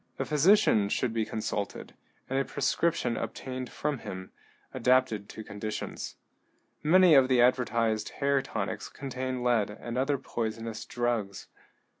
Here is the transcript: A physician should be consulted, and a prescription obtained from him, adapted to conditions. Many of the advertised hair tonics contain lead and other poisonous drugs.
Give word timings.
A 0.17 0.25
physician 0.25 0.89
should 0.89 1.13
be 1.13 1.25
consulted, 1.25 1.93
and 2.27 2.39
a 2.39 2.43
prescription 2.43 3.15
obtained 3.15 3.69
from 3.71 3.99
him, 3.99 4.31
adapted 4.73 5.29
to 5.29 5.43
conditions. 5.43 6.15
Many 6.81 7.13
of 7.13 7.27
the 7.27 7.39
advertised 7.39 8.09
hair 8.19 8.41
tonics 8.41 8.89
contain 8.89 9.43
lead 9.43 9.69
and 9.69 9.99
other 9.99 10.17
poisonous 10.17 10.85
drugs. 10.85 11.49